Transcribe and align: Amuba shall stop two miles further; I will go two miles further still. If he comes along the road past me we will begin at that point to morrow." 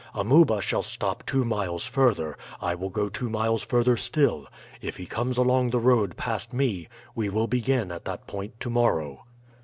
Amuba 0.15 0.61
shall 0.61 0.81
stop 0.81 1.23
two 1.27 1.45
miles 1.45 1.85
further; 1.85 2.35
I 2.59 2.73
will 2.73 2.89
go 2.89 3.07
two 3.07 3.29
miles 3.29 3.63
further 3.63 3.95
still. 3.97 4.47
If 4.81 4.97
he 4.97 5.05
comes 5.05 5.37
along 5.37 5.69
the 5.69 5.77
road 5.77 6.17
past 6.17 6.55
me 6.55 6.87
we 7.13 7.29
will 7.29 7.45
begin 7.45 7.91
at 7.91 8.05
that 8.05 8.25
point 8.25 8.59
to 8.61 8.71
morrow." 8.71 9.25